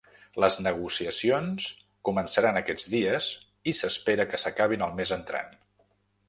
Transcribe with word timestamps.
Les 0.43 0.55
negociacions 0.67 1.67
començaran 2.09 2.57
aquests 2.61 2.89
dies 2.95 3.29
i 3.73 3.75
s’espera 3.81 4.27
que 4.33 4.41
s’acabin 4.45 4.87
el 4.89 4.97
mes 5.03 5.15
entrant. 5.21 5.55